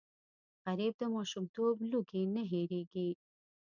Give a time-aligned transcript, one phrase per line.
[0.65, 3.09] غریب د ماشومتوب لوږې نه هېرېږي